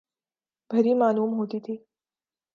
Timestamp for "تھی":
1.65-1.75